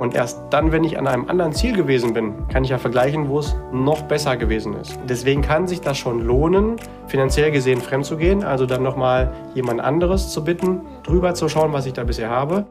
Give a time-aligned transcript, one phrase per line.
[0.00, 3.28] Und erst dann, wenn ich an einem anderen Ziel gewesen bin, kann ich ja vergleichen,
[3.28, 4.98] wo es noch besser gewesen ist.
[5.06, 6.76] Deswegen kann sich das schon lohnen,
[7.06, 11.74] finanziell gesehen fremd zu gehen, also dann nochmal jemand anderes zu bitten, drüber zu schauen,
[11.74, 12.66] was ich da bisher habe.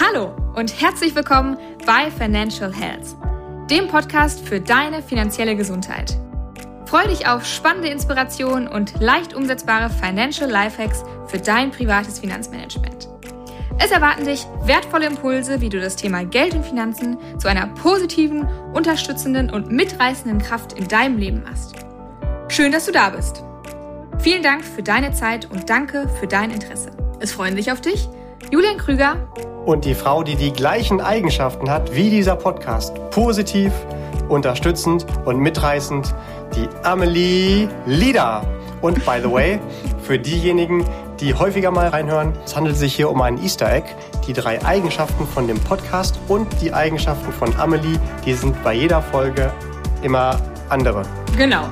[0.00, 3.14] Hallo und herzlich willkommen bei Financial Health,
[3.70, 6.16] dem Podcast für deine finanzielle Gesundheit.
[6.86, 13.10] Freue dich auf spannende Inspirationen und leicht umsetzbare Financial Lifehacks für dein privates Finanzmanagement.
[13.82, 18.46] Es erwarten dich wertvolle Impulse, wie du das Thema Geld und Finanzen zu einer positiven,
[18.74, 21.76] unterstützenden und mitreißenden Kraft in deinem Leben machst.
[22.48, 23.42] Schön, dass du da bist.
[24.18, 26.90] Vielen Dank für deine Zeit und danke für dein Interesse.
[27.20, 28.06] Es freuen sich auf dich
[28.50, 29.16] Julian Krüger
[29.64, 32.94] und die Frau, die die gleichen Eigenschaften hat wie dieser Podcast.
[33.10, 33.72] Positiv,
[34.28, 36.14] unterstützend und mitreißend,
[36.54, 38.42] die Amelie Lieder.
[38.82, 39.58] Und by the way,
[40.02, 40.84] für diejenigen,
[41.20, 42.32] die häufiger mal reinhören.
[42.44, 43.88] Es handelt sich hier um ein Easter Egg.
[44.26, 49.02] Die drei Eigenschaften von dem Podcast und die Eigenschaften von Amelie, die sind bei jeder
[49.02, 49.52] Folge
[50.02, 51.02] immer andere.
[51.36, 51.64] Genau.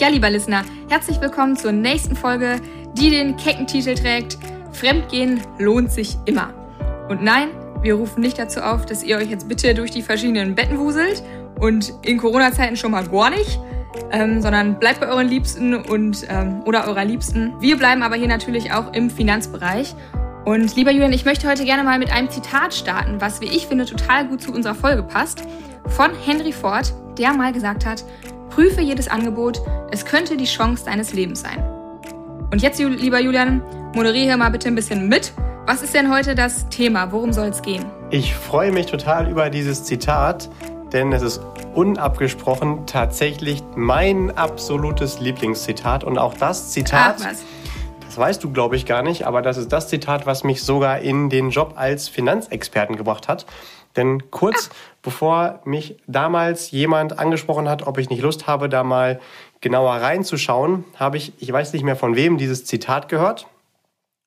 [0.00, 2.60] Ja, lieber Listener, herzlich willkommen zur nächsten Folge,
[2.94, 4.38] die den kecken Titel trägt
[4.72, 6.57] Fremdgehen lohnt sich immer.
[7.08, 7.48] Und nein,
[7.82, 11.22] wir rufen nicht dazu auf, dass ihr euch jetzt bitte durch die verschiedenen Betten wuselt
[11.60, 13.58] und in Corona-Zeiten schon mal gar nicht,
[14.10, 17.54] ähm, sondern bleibt bei euren Liebsten und ähm, oder eurer Liebsten.
[17.60, 19.94] Wir bleiben aber hier natürlich auch im Finanzbereich.
[20.44, 23.66] Und lieber Julian, ich möchte heute gerne mal mit einem Zitat starten, was, wie ich
[23.66, 25.42] finde, total gut zu unserer Folge passt,
[25.86, 28.04] von Henry Ford, der mal gesagt hat,
[28.50, 31.62] prüfe jedes Angebot, es könnte die Chance deines Lebens sein.
[32.50, 33.62] Und jetzt, lieber Julian,
[33.94, 35.32] moderiere hier mal bitte ein bisschen mit
[35.68, 37.12] was ist denn heute das Thema?
[37.12, 37.84] Worum soll es gehen?
[38.08, 40.48] Ich freue mich total über dieses Zitat,
[40.94, 41.42] denn es ist
[41.74, 46.04] unabgesprochen tatsächlich mein absolutes Lieblingszitat.
[46.04, 47.34] Und auch das Zitat, Ach,
[48.00, 51.00] das weißt du, glaube ich, gar nicht, aber das ist das Zitat, was mich sogar
[51.00, 53.44] in den Job als Finanzexperten gebracht hat.
[53.94, 54.76] Denn kurz Ach.
[55.02, 59.20] bevor mich damals jemand angesprochen hat, ob ich nicht Lust habe, da mal
[59.60, 63.46] genauer reinzuschauen, habe ich, ich weiß nicht mehr von wem, dieses Zitat gehört.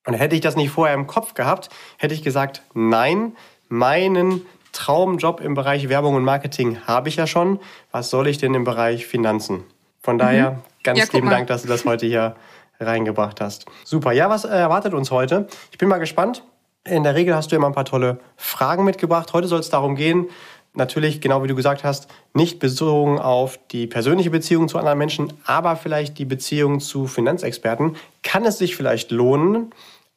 [0.06, 1.68] Und hätte ich das nicht vorher im Kopf gehabt,
[1.98, 3.36] hätte ich gesagt, nein,
[3.68, 7.60] meinen Traumjob im Bereich Werbung und Marketing habe ich ja schon.
[7.90, 9.64] Was soll ich denn im Bereich Finanzen?
[10.02, 10.56] Von daher mhm.
[10.82, 12.34] ganz ja, lieben Dank, dass du das heute hier
[12.80, 13.66] reingebracht hast.
[13.84, 14.12] Super.
[14.12, 15.46] Ja, was erwartet uns heute?
[15.70, 16.42] Ich bin mal gespannt.
[16.84, 19.32] In der Regel hast du immer ein paar tolle Fragen mitgebracht.
[19.32, 20.28] Heute soll es darum gehen,
[20.74, 25.32] natürlich, genau wie du gesagt hast, nicht bezogen auf die persönliche Beziehung zu anderen Menschen,
[25.44, 27.96] aber vielleicht die Beziehung zu Finanzexperten.
[28.22, 29.72] Kann es sich vielleicht lohnen,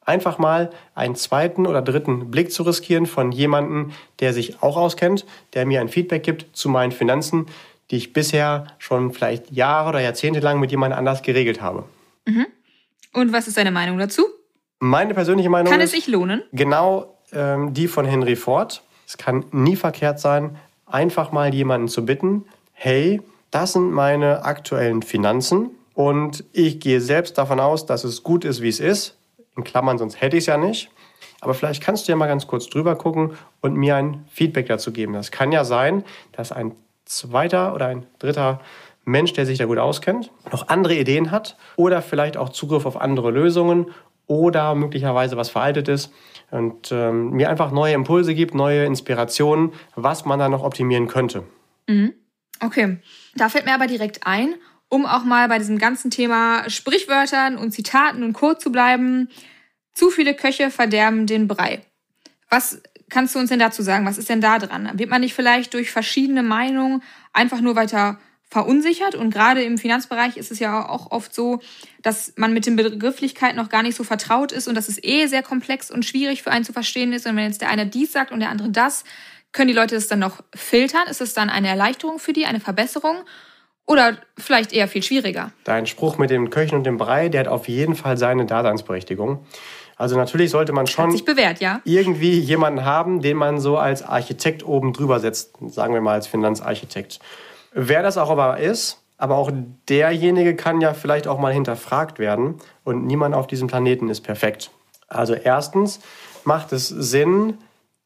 [0.06, 3.90] einfach mal einen zweiten oder dritten Blick zu riskieren von jemandem,
[4.20, 7.46] der sich auch auskennt, der mir ein Feedback gibt zu meinen Finanzen,
[7.90, 11.84] die ich bisher schon vielleicht Jahre oder Jahrzehnte lang mit jemand anders geregelt habe.
[12.24, 12.46] Mhm.
[13.12, 14.24] Und was ist deine Meinung dazu?
[14.78, 16.42] Meine persönliche Meinung Kann es sich lohnen?
[16.52, 18.82] Genau ähm, die von Henry Ford.
[19.06, 20.56] Es kann nie verkehrt sein,
[20.86, 27.38] einfach mal jemanden zu bitten, hey, das sind meine aktuellen Finanzen und ich gehe selbst
[27.38, 29.15] davon aus, dass es gut ist, wie es ist
[29.56, 30.90] in Klammern, sonst hätte ich es ja nicht.
[31.40, 34.92] Aber vielleicht kannst du ja mal ganz kurz drüber gucken und mir ein Feedback dazu
[34.92, 35.12] geben.
[35.12, 36.72] Das kann ja sein, dass ein
[37.04, 38.60] zweiter oder ein dritter
[39.04, 43.00] Mensch, der sich da gut auskennt, noch andere Ideen hat oder vielleicht auch Zugriff auf
[43.00, 43.92] andere Lösungen
[44.26, 46.12] oder möglicherweise was veraltet ist
[46.50, 51.44] und ähm, mir einfach neue Impulse gibt, neue Inspirationen, was man da noch optimieren könnte.
[51.86, 52.14] Mhm.
[52.60, 52.98] Okay,
[53.36, 54.54] da fällt mir aber direkt ein,
[54.88, 58.54] um auch mal bei diesem ganzen Thema Sprichwörtern und Zitaten und Co.
[58.54, 59.28] zu bleiben.
[59.92, 61.82] Zu viele Köche verderben den Brei.
[62.50, 64.06] Was kannst du uns denn dazu sagen?
[64.06, 64.90] Was ist denn da dran?
[64.98, 67.02] Wird man nicht vielleicht durch verschiedene Meinungen
[67.32, 69.14] einfach nur weiter verunsichert?
[69.14, 71.60] Und gerade im Finanzbereich ist es ja auch oft so,
[72.02, 75.26] dass man mit den Begrifflichkeiten noch gar nicht so vertraut ist und dass es eh
[75.26, 77.26] sehr komplex und schwierig für einen zu verstehen ist.
[77.26, 79.04] Und wenn jetzt der eine dies sagt und der andere das,
[79.52, 81.08] können die Leute das dann noch filtern?
[81.08, 83.24] Ist es dann eine Erleichterung für die, eine Verbesserung?
[83.86, 85.52] Oder vielleicht eher viel schwieriger.
[85.64, 89.46] Dein Spruch mit dem Köchen und dem Brei, der hat auf jeden Fall seine Daseinsberechtigung.
[89.96, 91.80] Also natürlich sollte man schon bewährt, ja?
[91.84, 96.26] irgendwie jemanden haben, den man so als Architekt oben drüber setzt, sagen wir mal als
[96.26, 97.18] Finanzarchitekt.
[97.72, 99.50] Wer das auch aber ist, aber auch
[99.88, 104.70] derjenige kann ja vielleicht auch mal hinterfragt werden und niemand auf diesem Planeten ist perfekt.
[105.08, 106.00] Also erstens
[106.44, 107.58] macht es Sinn,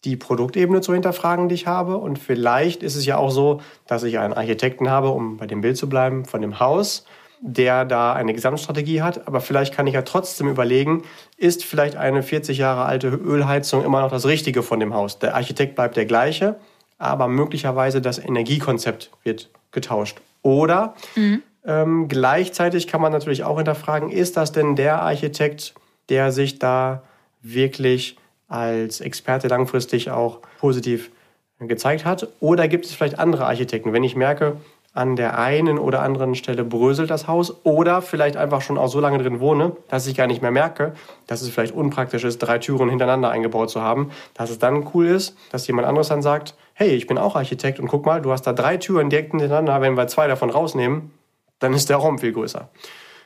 [0.04, 1.96] die Produktebene zu hinterfragen, die ich habe.
[1.96, 5.60] Und vielleicht ist es ja auch so, dass ich einen Architekten habe, um bei dem
[5.60, 7.04] Bild zu bleiben, von dem Haus,
[7.40, 9.26] der da eine Gesamtstrategie hat.
[9.26, 11.02] Aber vielleicht kann ich ja trotzdem überlegen,
[11.36, 15.18] ist vielleicht eine 40 Jahre alte Ölheizung immer noch das Richtige von dem Haus?
[15.18, 16.56] Der Architekt bleibt der gleiche,
[16.98, 20.18] aber möglicherweise das Energiekonzept wird getauscht.
[20.42, 21.42] Oder mhm.
[21.66, 25.74] ähm, gleichzeitig kann man natürlich auch hinterfragen, ist das denn der Architekt,
[26.08, 27.02] der sich da
[27.42, 28.16] wirklich
[28.50, 31.10] als Experte langfristig auch positiv
[31.58, 32.28] gezeigt hat?
[32.40, 33.94] Oder gibt es vielleicht andere Architekten?
[33.94, 34.56] Wenn ich merke,
[34.92, 38.98] an der einen oder anderen Stelle bröselt das Haus oder vielleicht einfach schon auch so
[38.98, 40.94] lange drin wohne, dass ich gar nicht mehr merke,
[41.28, 45.06] dass es vielleicht unpraktisch ist, drei Türen hintereinander eingebaut zu haben, dass es dann cool
[45.06, 48.32] ist, dass jemand anderes dann sagt, hey, ich bin auch Architekt und guck mal, du
[48.32, 51.12] hast da drei Türen direkt hintereinander, wenn wir zwei davon rausnehmen,
[51.60, 52.68] dann ist der Raum viel größer.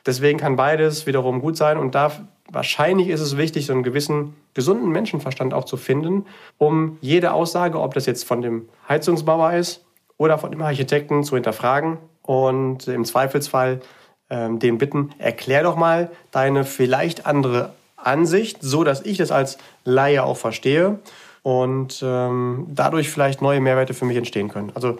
[0.05, 2.11] Deswegen kann beides wiederum gut sein und da
[2.51, 6.25] wahrscheinlich ist es wichtig, so einen gewissen gesunden Menschenverstand auch zu finden,
[6.57, 9.83] um jede Aussage, ob das jetzt von dem Heizungsbauer ist
[10.17, 13.81] oder von dem Architekten zu hinterfragen und im Zweifelsfall
[14.29, 19.57] ähm, den bitten, erklär doch mal deine vielleicht andere Ansicht, so dass ich das als
[19.83, 20.99] Laie auch verstehe
[21.43, 24.71] und ähm, dadurch vielleicht neue Mehrwerte für mich entstehen können.
[24.75, 24.97] Also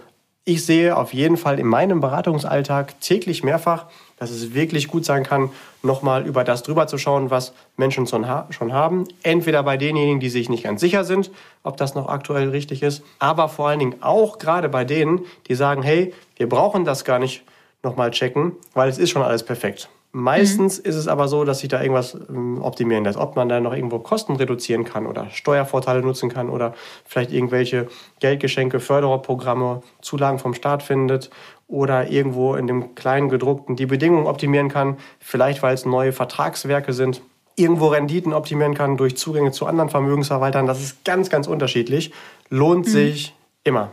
[0.48, 3.88] ich sehe auf jeden Fall in meinem Beratungsalltag täglich mehrfach,
[4.18, 5.50] dass es wirklich gut sein kann,
[5.82, 9.06] nochmal über das drüber zu schauen, was Menschen schon haben.
[9.24, 11.32] Entweder bei denjenigen, die sich nicht ganz sicher sind,
[11.64, 15.56] ob das noch aktuell richtig ist, aber vor allen Dingen auch gerade bei denen, die
[15.56, 17.44] sagen, hey, wir brauchen das gar nicht
[17.82, 19.90] nochmal checken, weil es ist schon alles perfekt.
[20.18, 20.90] Meistens mhm.
[20.90, 23.20] ist es aber so, dass sich da irgendwas ähm, optimieren lässt.
[23.20, 26.74] Ob man da noch irgendwo Kosten reduzieren kann oder Steuervorteile nutzen kann oder
[27.04, 27.90] vielleicht irgendwelche
[28.22, 31.32] Geldgeschenke, Fördererprogramme, Zulagen vom Staat findet
[31.68, 36.94] oder irgendwo in dem kleinen gedruckten die Bedingungen optimieren kann, vielleicht weil es neue Vertragswerke
[36.94, 37.22] sind,
[37.58, 40.66] irgendwo Renditen optimieren kann durch Zugänge zu anderen Vermögensverwaltern.
[40.66, 42.14] Das ist ganz, ganz unterschiedlich.
[42.48, 42.90] Lohnt mhm.
[42.90, 43.36] sich
[43.66, 43.92] immer.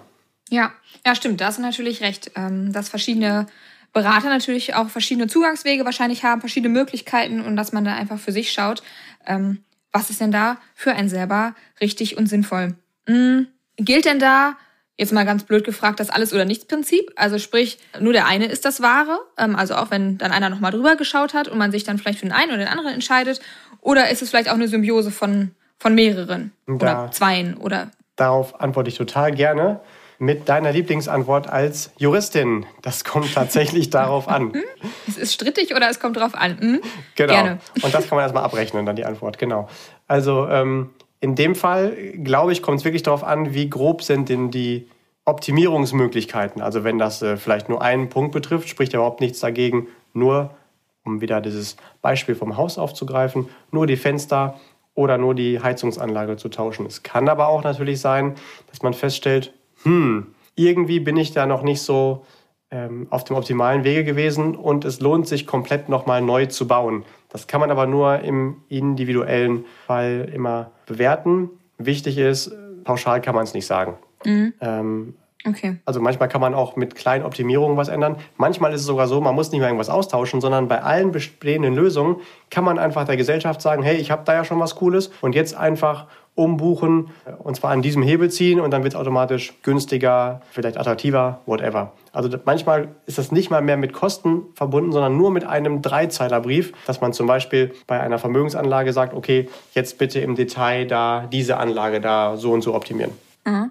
[0.50, 0.70] Ja,
[1.04, 1.40] ja, stimmt.
[1.40, 3.48] Da hast du natürlich recht, ähm, dass verschiedene
[3.92, 8.32] Berater natürlich auch verschiedene Zugangswege wahrscheinlich haben, verschiedene Möglichkeiten und dass man da einfach für
[8.32, 8.82] sich schaut,
[9.26, 12.74] ähm, was ist denn da für einen selber richtig und sinnvoll.
[13.06, 13.48] Mhm.
[13.76, 14.56] Gilt denn da
[15.02, 17.12] Jetzt mal ganz blöd gefragt, das Alles- oder Nichts-Prinzip.
[17.16, 19.18] Also sprich, nur der eine ist das Wahre.
[19.38, 22.18] Ähm, also auch wenn dann einer nochmal drüber geschaut hat und man sich dann vielleicht
[22.18, 23.40] für den einen oder den anderen entscheidet.
[23.80, 27.90] Oder ist es vielleicht auch eine Symbiose von, von mehreren da, oder zweien oder?
[28.16, 29.80] Darauf antworte ich total gerne
[30.22, 32.64] mit deiner Lieblingsantwort als Juristin.
[32.80, 34.52] Das kommt tatsächlich darauf an.
[34.52, 34.62] Hm?
[35.08, 36.60] Es ist strittig oder es kommt darauf an?
[36.60, 36.80] Hm?
[37.16, 37.32] Genau.
[37.32, 37.58] Gerne.
[37.82, 39.36] Und das kann man erstmal abrechnen, dann die Antwort.
[39.38, 39.68] Genau.
[40.06, 44.28] Also ähm, in dem Fall, glaube ich, kommt es wirklich darauf an, wie grob sind
[44.28, 44.88] denn die
[45.24, 46.62] Optimierungsmöglichkeiten.
[46.62, 50.54] Also wenn das äh, vielleicht nur einen Punkt betrifft, spricht ja überhaupt nichts dagegen, nur,
[51.04, 54.60] um wieder dieses Beispiel vom Haus aufzugreifen, nur die Fenster
[54.94, 56.86] oder nur die Heizungsanlage zu tauschen.
[56.86, 58.36] Es kann aber auch natürlich sein,
[58.70, 62.24] dass man feststellt, hm, irgendwie bin ich da noch nicht so
[62.70, 67.04] ähm, auf dem optimalen Wege gewesen und es lohnt sich komplett nochmal neu zu bauen.
[67.28, 71.50] Das kann man aber nur im individuellen Fall immer bewerten.
[71.78, 72.52] Wichtig ist,
[72.84, 73.94] pauschal kann man es nicht sagen.
[74.24, 74.54] Mhm.
[74.60, 75.14] Ähm,
[75.46, 75.76] okay.
[75.84, 78.16] Also manchmal kann man auch mit kleinen Optimierungen was ändern.
[78.36, 81.74] Manchmal ist es sogar so, man muss nicht mehr irgendwas austauschen, sondern bei allen bestehenden
[81.74, 82.16] Lösungen
[82.50, 85.34] kann man einfach der Gesellschaft sagen, hey, ich habe da ja schon was Cooles und
[85.34, 90.40] jetzt einfach umbuchen und zwar an diesem Hebel ziehen und dann wird es automatisch günstiger,
[90.50, 91.92] vielleicht attraktiver, whatever.
[92.12, 96.72] Also manchmal ist das nicht mal mehr mit Kosten verbunden, sondern nur mit einem Dreizeilerbrief,
[96.86, 101.58] dass man zum Beispiel bei einer Vermögensanlage sagt, okay, jetzt bitte im Detail da diese
[101.58, 103.12] Anlage da so und so optimieren.
[103.44, 103.70] Mhm.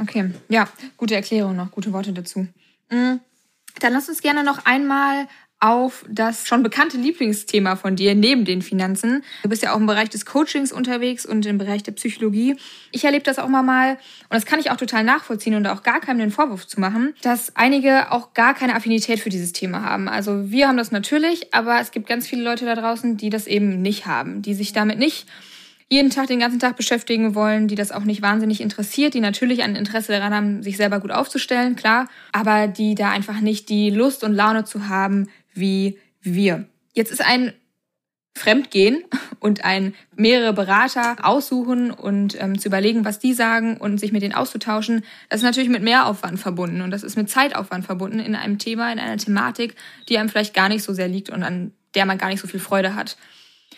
[0.00, 2.46] Okay, ja, gute Erklärung noch, gute Worte dazu.
[2.90, 3.20] Mhm.
[3.80, 5.26] Dann lass uns gerne noch einmal
[5.62, 9.22] auf das schon bekannte Lieblingsthema von dir neben den Finanzen.
[9.44, 12.56] Du bist ja auch im Bereich des Coachings unterwegs und im Bereich der Psychologie.
[12.90, 15.84] Ich erlebe das auch mal mal und das kann ich auch total nachvollziehen und auch
[15.84, 19.84] gar keinem den Vorwurf zu machen, dass einige auch gar keine Affinität für dieses Thema
[19.84, 20.08] haben.
[20.08, 23.46] Also wir haben das natürlich, aber es gibt ganz viele Leute da draußen, die das
[23.46, 25.28] eben nicht haben, die sich damit nicht
[25.92, 29.62] jeden Tag, den ganzen Tag beschäftigen wollen, die das auch nicht wahnsinnig interessiert, die natürlich
[29.62, 33.90] ein Interesse daran haben, sich selber gut aufzustellen, klar, aber die da einfach nicht die
[33.90, 36.66] Lust und Laune zu haben, wie wir.
[36.92, 37.52] Jetzt ist ein
[38.34, 39.04] Fremdgehen
[39.40, 44.22] und ein mehrere Berater aussuchen und ähm, zu überlegen, was die sagen und sich mit
[44.22, 48.34] denen auszutauschen, das ist natürlich mit Mehraufwand verbunden und das ist mit Zeitaufwand verbunden in
[48.34, 49.74] einem Thema, in einer Thematik,
[50.08, 52.48] die einem vielleicht gar nicht so sehr liegt und an der man gar nicht so
[52.48, 53.18] viel Freude hat.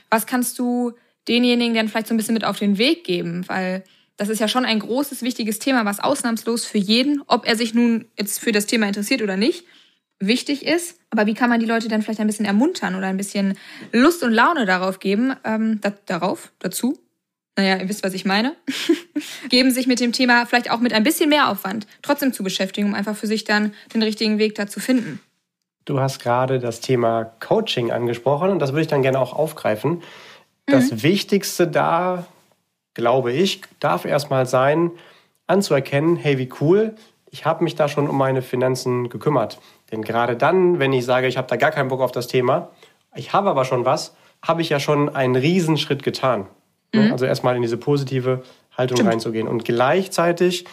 [0.09, 0.93] Was kannst du
[1.27, 3.45] denjenigen dann vielleicht so ein bisschen mit auf den Weg geben?
[3.49, 3.83] Weil
[4.17, 7.75] das ist ja schon ein großes, wichtiges Thema, was ausnahmslos für jeden, ob er sich
[7.75, 9.65] nun jetzt für das Thema interessiert oder nicht,
[10.21, 10.99] wichtig ist.
[11.11, 13.59] Aber wie kann man die Leute dann vielleicht ein bisschen ermuntern oder ein bisschen
[13.93, 16.99] Lust und Laune darauf geben, ähm, da, darauf, dazu?
[17.57, 18.57] Naja, ihr wisst, was ich meine.
[19.49, 22.89] Geben sich mit dem Thema vielleicht auch mit ein bisschen mehr Aufwand trotzdem zu beschäftigen,
[22.89, 25.21] um einfach für sich dann den richtigen Weg da zu finden.
[25.85, 30.03] Du hast gerade das Thema Coaching angesprochen und das würde ich dann gerne auch aufgreifen.
[30.67, 31.03] Das mhm.
[31.03, 32.27] Wichtigste da,
[32.95, 34.91] glaube ich, darf erstmal sein,
[35.47, 36.97] anzuerkennen, hey, wie cool,
[37.31, 39.59] ich habe mich da schon um meine Finanzen gekümmert.
[39.91, 42.71] Denn gerade dann, wenn ich sage, ich habe da gar keinen Bock auf das Thema,
[43.15, 46.47] ich habe aber schon was, habe ich ja schon einen Riesenschritt getan.
[46.93, 47.13] Mhm.
[47.13, 48.43] Also erstmal in diese positive
[48.77, 49.11] Haltung Stimmt.
[49.11, 49.49] reinzugehen.
[49.49, 50.65] Und gleichzeitig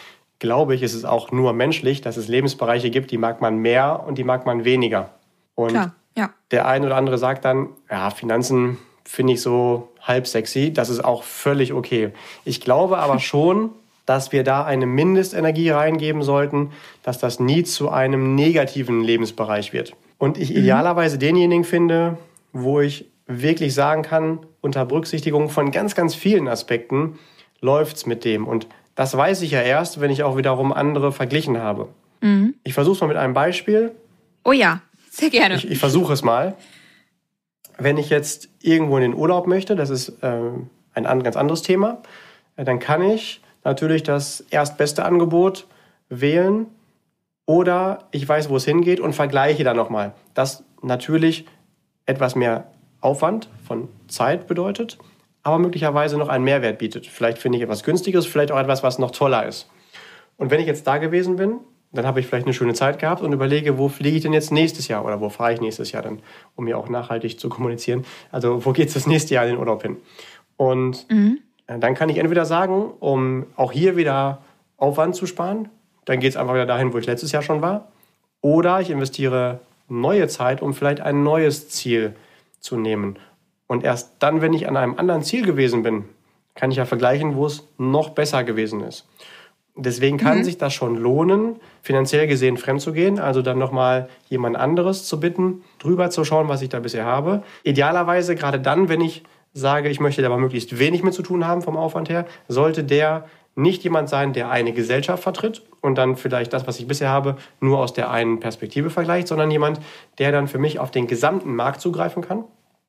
[0.42, 4.02] glaube ich, ist es auch nur menschlich, dass es Lebensbereiche gibt, die mag man mehr
[4.04, 5.10] und die mag man weniger.
[5.54, 6.30] Und Klar, ja.
[6.50, 10.72] der eine oder andere sagt dann, ja, Finanzen finde ich so halb sexy.
[10.72, 12.12] Das ist auch völlig okay.
[12.44, 13.70] Ich glaube aber schon,
[14.06, 16.70] dass wir da eine Mindestenergie reingeben sollten,
[17.02, 19.94] dass das nie zu einem negativen Lebensbereich wird.
[20.18, 20.58] Und ich mhm.
[20.58, 22.18] idealerweise denjenigen finde,
[22.52, 27.18] wo ich wirklich sagen kann, unter Berücksichtigung von ganz, ganz vielen Aspekten
[27.60, 28.46] läuft es mit dem.
[28.46, 31.88] Und das weiß ich ja erst, wenn ich auch wiederum andere verglichen habe.
[32.20, 32.54] Mhm.
[32.64, 33.92] Ich versuche es mal mit einem Beispiel.
[34.44, 35.56] Oh ja, sehr gerne.
[35.56, 36.56] Ich, ich versuche es mal.
[37.78, 40.40] Wenn ich jetzt irgendwo in den Urlaub möchte, das ist äh,
[40.94, 42.02] ein ganz anderes Thema,
[42.56, 45.66] äh, dann kann ich natürlich das erstbeste Angebot
[46.08, 46.66] wählen
[47.46, 50.14] oder ich weiß, wo es hingeht und vergleiche dann nochmal.
[50.34, 51.46] Das natürlich
[52.06, 54.98] etwas mehr Aufwand von Zeit bedeutet,
[55.42, 57.06] aber möglicherweise noch einen Mehrwert bietet.
[57.06, 59.68] Vielleicht finde ich etwas Günstiges, vielleicht auch etwas, was noch toller ist.
[60.36, 61.60] Und wenn ich jetzt da gewesen bin,
[61.92, 64.50] dann habe ich vielleicht eine schöne Zeit gehabt und überlege, wo fliege ich denn jetzt
[64.50, 66.20] nächstes Jahr oder wo fahre ich nächstes Jahr dann,
[66.56, 68.04] um mir auch nachhaltig zu kommunizieren.
[68.30, 69.98] Also wo geht es das nächste Jahr in den Urlaub hin?
[70.56, 71.40] Und mhm.
[71.66, 74.42] Äh, dann kann ich entweder sagen, um auch hier wieder
[74.76, 75.68] Aufwand zu sparen,
[76.04, 77.88] dann geht es einfach wieder dahin, wo ich letztes Jahr schon war.
[78.40, 82.14] Oder ich investiere neue Zeit, um vielleicht ein neues Ziel
[82.58, 83.18] zu nehmen.
[83.66, 86.04] Und erst dann, wenn ich an einem anderen Ziel gewesen bin,
[86.54, 89.06] kann ich ja vergleichen, wo es noch besser gewesen ist.
[89.74, 90.44] Deswegen kann mhm.
[90.44, 95.18] sich das schon lohnen, finanziell gesehen fremd zu gehen, also dann nochmal jemand anderes zu
[95.18, 97.42] bitten, drüber zu schauen, was ich da bisher habe.
[97.62, 99.22] Idealerweise gerade dann, wenn ich
[99.52, 102.84] sage, ich möchte da aber möglichst wenig mit zu tun haben vom Aufwand her, sollte
[102.84, 107.10] der nicht jemand sein, der eine Gesellschaft vertritt und dann vielleicht das, was ich bisher
[107.10, 109.80] habe, nur aus der einen Perspektive vergleicht, sondern jemand,
[110.18, 112.44] der dann für mich auf den gesamten Markt zugreifen kann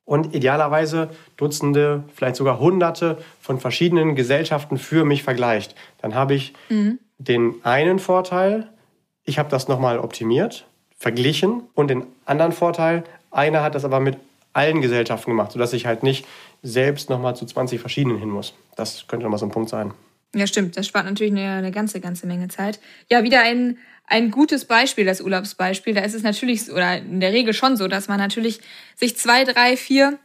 [0.06, 5.74] und idealerweise Dutzende, vielleicht sogar Hunderte von verschiedenen Gesellschaften für mich vergleicht.
[6.00, 6.98] Dann habe ich mhm.
[7.18, 8.68] den einen Vorteil,
[9.24, 10.66] ich habe das nochmal optimiert,
[10.96, 14.16] verglichen und den anderen Vorteil, einer hat das aber mit
[14.54, 16.26] allen Gesellschaften gemacht, sodass ich halt nicht
[16.64, 18.54] selbst nochmal zu 20 verschiedenen hin muss.
[18.74, 19.92] Das könnte nochmal so ein Punkt sein.
[20.34, 20.76] Ja, stimmt.
[20.76, 22.80] Das spart natürlich eine, eine ganze, ganze Menge Zeit.
[23.08, 25.94] Ja, wieder ein, ein gutes Beispiel, das Urlaubsbeispiel.
[25.94, 28.60] Da ist es natürlich, oder in der Regel schon so, dass man natürlich
[28.96, 30.18] sich zwei, drei, vier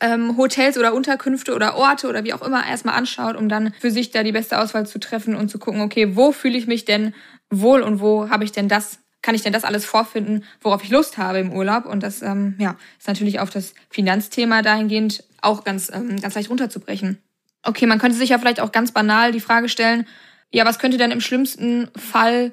[0.00, 3.90] ähm, Hotels oder Unterkünfte oder Orte oder wie auch immer erstmal anschaut, um dann für
[3.90, 6.84] sich da die beste Auswahl zu treffen und zu gucken, okay, wo fühle ich mich
[6.84, 7.14] denn
[7.50, 10.90] wohl und wo habe ich denn das kann ich denn das alles vorfinden, worauf ich
[10.90, 11.86] Lust habe im Urlaub?
[11.86, 16.50] Und das ähm, ja, ist natürlich auf das Finanzthema dahingehend auch ganz, ähm, ganz leicht
[16.50, 17.18] runterzubrechen.
[17.62, 20.06] Okay, man könnte sich ja vielleicht auch ganz banal die Frage stellen,
[20.52, 22.50] ja, was könnte denn im schlimmsten Fall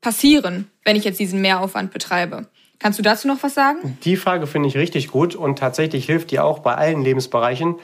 [0.00, 2.46] passieren, wenn ich jetzt diesen Mehraufwand betreibe?
[2.78, 3.98] Kannst du dazu noch was sagen?
[4.02, 7.76] Die Frage finde ich richtig gut und tatsächlich hilft die auch bei allen Lebensbereichen,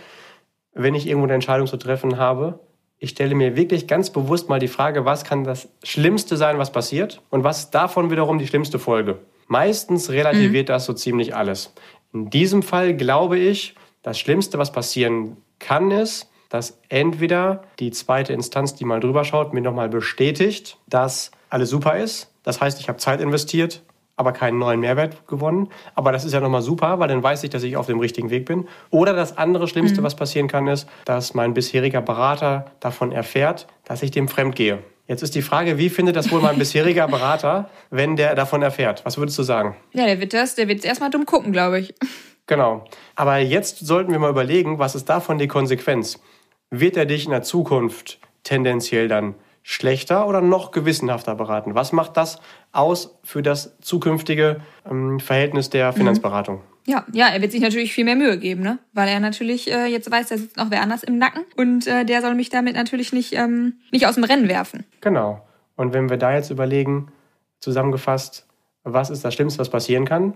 [0.72, 2.58] wenn ich irgendwo eine Entscheidung zu treffen habe,
[2.98, 6.72] ich stelle mir wirklich ganz bewusst mal die Frage, was kann das Schlimmste sein, was
[6.72, 9.18] passiert und was ist davon wiederum die schlimmste Folge.
[9.46, 10.72] Meistens relativiert mhm.
[10.72, 11.72] das so ziemlich alles.
[12.12, 18.32] In diesem Fall glaube ich, das Schlimmste, was passieren kann, ist, dass entweder die zweite
[18.32, 22.32] Instanz, die mal drüber schaut, mir nochmal bestätigt, dass alles super ist.
[22.42, 23.82] Das heißt, ich habe Zeit investiert,
[24.18, 25.68] aber keinen neuen Mehrwert gewonnen.
[25.94, 28.30] Aber das ist ja nochmal super, weil dann weiß ich, dass ich auf dem richtigen
[28.30, 28.66] Weg bin.
[28.90, 30.04] Oder das andere Schlimmste, mhm.
[30.04, 34.80] was passieren kann, ist, dass mein bisheriger Berater davon erfährt, dass ich dem fremd gehe.
[35.06, 39.04] Jetzt ist die Frage, wie findet das wohl mein bisheriger Berater, wenn der davon erfährt?
[39.06, 39.76] Was würdest du sagen?
[39.92, 41.94] Ja, der wird das, der wird erstmal dumm gucken, glaube ich.
[42.50, 42.86] Genau.
[43.14, 46.18] Aber jetzt sollten wir mal überlegen, was ist davon die Konsequenz?
[46.70, 49.34] Wird er dich in der Zukunft tendenziell dann
[49.70, 51.74] schlechter oder noch gewissenhafter beraten?
[51.74, 52.40] Was macht das
[52.72, 55.96] aus für das zukünftige ähm, Verhältnis der mhm.
[55.96, 56.62] Finanzberatung?
[56.86, 58.78] Ja, ja, er wird sich natürlich viel mehr Mühe geben, ne?
[58.94, 62.06] Weil er natürlich äh, jetzt weiß, da sitzt noch wer anders im Nacken und äh,
[62.06, 64.86] der soll mich damit natürlich nicht, ähm, nicht aus dem Rennen werfen.
[65.02, 65.46] Genau.
[65.76, 67.12] Und wenn wir da jetzt überlegen,
[67.60, 68.46] zusammengefasst,
[68.84, 70.32] was ist das Schlimmste, was passieren kann?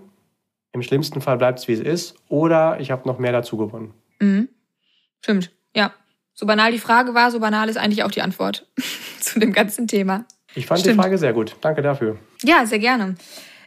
[0.73, 3.95] Im schlimmsten Fall bleibt es, wie es ist, oder ich habe noch mehr dazu gewonnen.
[4.19, 4.49] Mhm.
[5.21, 5.91] Stimmt, ja.
[6.33, 8.67] So banal die Frage war, so banal ist eigentlich auch die Antwort
[9.19, 10.25] zu dem ganzen Thema.
[10.55, 10.97] Ich fand Stimmt.
[10.97, 11.55] die Frage sehr gut.
[11.61, 12.17] Danke dafür.
[12.43, 13.15] Ja, sehr gerne.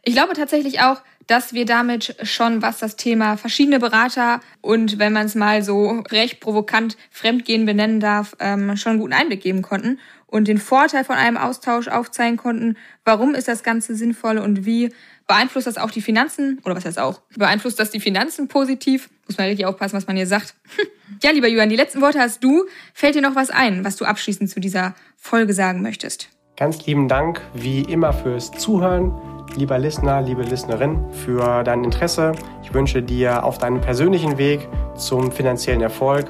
[0.03, 5.13] Ich glaube tatsächlich auch, dass wir damit schon, was das Thema verschiedene Berater und wenn
[5.13, 9.63] man es mal so recht provokant Fremdgehen benennen darf, ähm, schon einen guten Einblick geben
[9.63, 9.99] konnten.
[10.29, 12.77] und den Vorteil von einem Austausch aufzeigen konnten.
[13.05, 14.93] Warum ist das Ganze sinnvoll und wie
[15.27, 16.61] beeinflusst das auch die Finanzen?
[16.65, 17.21] Oder was heißt auch?
[17.37, 19.11] Beeinflusst das die Finanzen positiv?
[19.27, 20.55] Muss man richtig aufpassen, was man hier sagt.
[21.23, 22.65] ja, lieber Julian, die letzten Worte hast du.
[22.95, 26.29] Fällt dir noch was ein, was du abschließend zu dieser Folge sagen möchtest?
[26.57, 29.13] Ganz lieben Dank, wie immer, fürs Zuhören.
[29.57, 32.33] Lieber Listener, liebe Listenerin, für dein Interesse.
[32.63, 34.67] Ich wünsche dir auf deinem persönlichen Weg
[34.97, 36.27] zum finanziellen Erfolg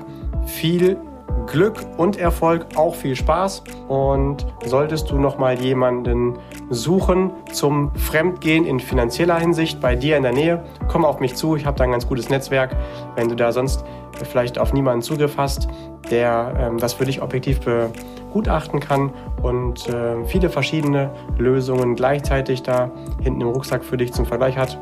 [0.47, 0.99] viel
[1.47, 3.65] Glück und Erfolg, auch viel Spaß.
[3.89, 6.39] Und solltest du noch mal jemanden
[6.71, 11.57] suchen zum Fremdgehen in finanzieller Hinsicht bei dir in der Nähe, komm auf mich zu.
[11.57, 12.77] Ich habe da ein ganz gutes Netzwerk.
[13.15, 13.85] Wenn du da sonst
[14.25, 15.69] vielleicht auf niemanden Zugriff hast,
[16.11, 19.13] der ähm, das für dich objektiv begutachten kann
[19.43, 22.91] und äh, viele verschiedene Lösungen gleichzeitig da
[23.23, 24.79] hinten im Rucksack für dich zum Vergleich hat,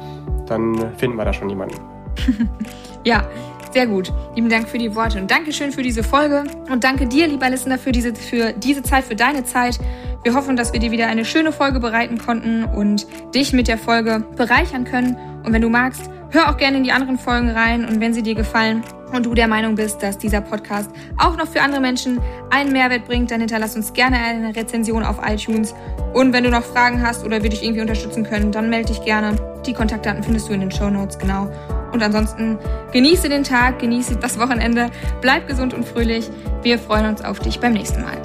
[0.47, 1.77] dann finden wir da schon jemanden.
[3.05, 3.25] ja,
[3.75, 4.13] sehr gut.
[4.37, 6.45] Lieben Dank für die Worte und Dankeschön für diese Folge.
[6.71, 9.81] Und danke dir, lieber Listener, für diese, für diese Zeit, für deine Zeit.
[10.23, 13.77] Wir hoffen, dass wir dir wieder eine schöne Folge bereiten konnten und dich mit der
[13.77, 15.17] Folge bereichern können.
[15.45, 17.85] Und wenn du magst, hör auch gerne in die anderen Folgen rein.
[17.85, 21.47] Und wenn sie dir gefallen und du der Meinung bist, dass dieser Podcast auch noch
[21.47, 25.75] für andere Menschen einen Mehrwert bringt, dann hinterlass uns gerne eine Rezension auf iTunes.
[26.13, 29.05] Und wenn du noch Fragen hast oder wir dich irgendwie unterstützen können, dann melde dich
[29.05, 29.37] gerne.
[29.67, 31.51] Die Kontaktdaten findest du in den Show Notes, genau.
[31.93, 32.59] Und ansonsten
[32.93, 34.91] genieße den Tag, genieße das Wochenende,
[35.21, 36.29] bleib gesund und fröhlich.
[36.63, 38.24] Wir freuen uns auf dich beim nächsten Mal.